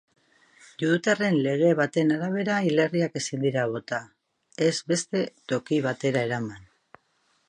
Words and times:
Judutarren 0.83 1.35
lege 1.47 1.67
baten 1.79 2.13
arabera 2.15 2.55
hilerriak 2.69 3.19
ezin 3.23 3.45
dira 3.47 3.67
bota, 3.75 3.99
ez 4.69 4.73
beste 4.93 5.21
toki 5.53 5.79
batera 5.89 6.25
eraman. 6.31 6.65